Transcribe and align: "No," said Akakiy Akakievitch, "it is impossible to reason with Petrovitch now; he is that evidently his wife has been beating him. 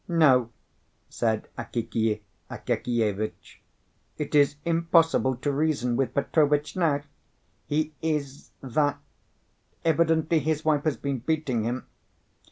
"No," 0.07 0.49
said 1.09 1.47
Akakiy 1.59 2.21
Akakievitch, 2.49 3.61
"it 4.17 4.33
is 4.33 4.55
impossible 4.65 5.35
to 5.35 5.51
reason 5.51 5.95
with 5.95 6.15
Petrovitch 6.15 6.75
now; 6.75 7.03
he 7.67 7.93
is 8.01 8.49
that 8.63 8.99
evidently 9.85 10.39
his 10.39 10.65
wife 10.65 10.85
has 10.85 10.97
been 10.97 11.19
beating 11.19 11.65
him. 11.65 11.85